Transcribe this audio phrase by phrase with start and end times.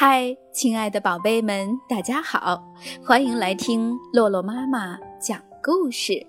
[0.00, 2.62] 嗨，亲爱的宝贝们，大家好，
[3.04, 6.24] 欢迎来听洛洛妈妈讲故事。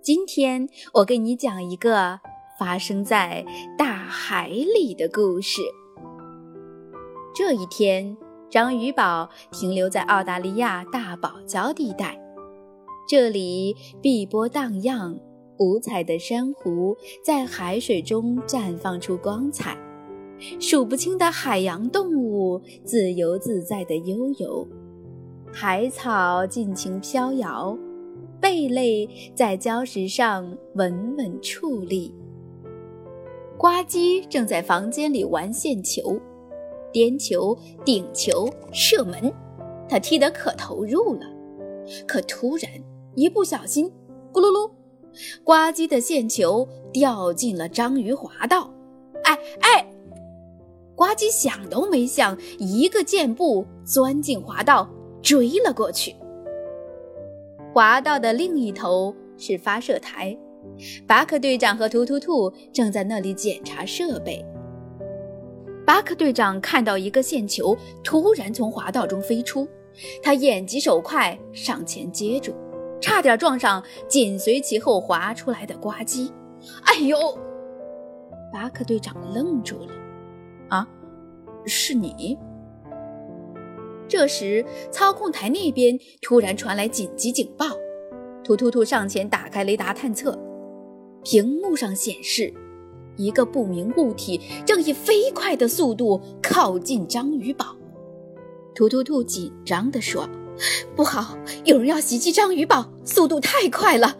[0.00, 2.18] 今天我给你讲一个
[2.58, 3.44] 发生在
[3.76, 5.60] 大海里的故事。
[7.34, 8.16] 这一天，
[8.48, 12.18] 章鱼堡停留在澳大利亚大堡礁地带，
[13.06, 15.20] 这里碧波荡漾，
[15.58, 19.76] 五彩的珊瑚在海水中绽放出光彩。
[20.60, 24.66] 数不清的海洋动物自由自在地悠游，
[25.52, 27.76] 海草尽情飘摇，
[28.40, 32.14] 贝类在礁石上稳稳矗立。
[33.56, 36.18] 呱唧正在房间里玩线球，
[36.92, 39.32] 颠球、顶球、射门，
[39.88, 41.20] 他踢得可投入了。
[42.06, 42.70] 可突然
[43.14, 43.86] 一不小心，
[44.32, 44.70] 咕噜噜，
[45.44, 48.72] 呱唧的线球掉进了章鱼滑道。
[49.24, 49.91] 哎哎！
[51.02, 54.88] 呱唧想都没想，一个箭步钻进滑道，
[55.20, 56.14] 追了过去。
[57.74, 60.38] 滑道的另一头是发射台，
[61.04, 64.46] 巴克队长和图图兔正在那里检查设备。
[65.84, 69.66] 巴克队长看到一个线球突然从滑道中飞出，
[70.22, 72.54] 他眼疾手快上前接住，
[73.00, 76.30] 差点撞上紧随其后滑出来的呱唧。
[76.84, 77.18] 哎呦！
[78.52, 79.88] 巴克队长愣住了。
[80.72, 80.88] 啊，
[81.66, 82.38] 是你！
[84.08, 87.66] 这时，操控台那边突然传来紧急警报。
[88.42, 90.36] 突突突上前打开雷达探测，
[91.22, 92.52] 屏幕上显示，
[93.16, 97.76] 一个不明物体正以飞快的速度靠近章鱼堡。
[98.74, 100.26] 突突突紧张地说
[100.96, 104.16] ：“不好，有人要袭击章鱼堡，速度太快了！”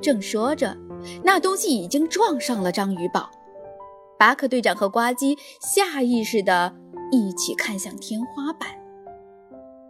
[0.00, 0.74] 正说着，
[1.22, 3.30] 那东西已经撞上了章鱼堡。
[4.22, 6.72] 巴克队长和呱唧下意识地
[7.10, 8.68] 一起看向天花板，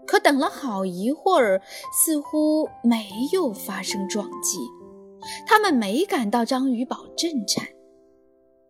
[0.07, 1.61] 可等了好一会儿，
[1.93, 4.59] 似乎没有发生撞击。
[5.47, 7.63] 他们没感到章鱼堡震颤，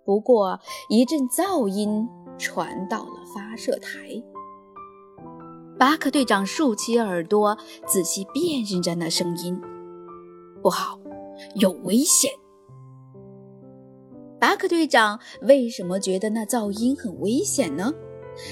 [0.04, 0.58] 不过
[0.88, 4.20] 一阵噪音传到了发射台。
[5.78, 7.56] 巴克队长竖起耳朵，
[7.86, 9.56] 仔细辨认着那声音。
[10.60, 10.98] 不好，
[11.54, 12.32] 有危险！
[14.42, 17.94] 巴克队长为什么觉得那噪音很危险呢？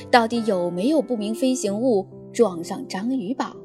[0.08, 3.56] 到底有没有不明飞行物撞上章鱼堡？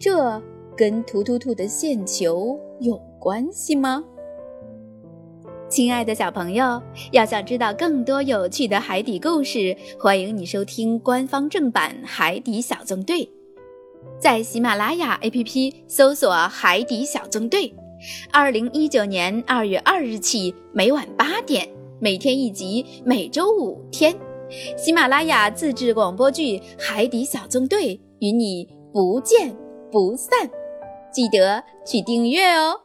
[0.00, 0.42] 这
[0.74, 4.02] 跟图图兔的线球有关系吗？
[5.68, 6.80] 亲爱的小朋友，
[7.12, 13.26] 要想知道更多有趣的海底故事，欢迎你收听官方正版《海底小纵队》，
[14.18, 17.74] 在喜马拉雅 APP 搜索“海底小纵队”。
[18.32, 21.68] 二零一九年二月二日起，每晚八点，
[22.00, 24.14] 每天一集，每周五天，
[24.76, 29.54] 喜马拉雅自制广播剧《海底小纵队》与你不见
[29.90, 30.30] 不散，
[31.12, 32.80] 记得去订阅哦。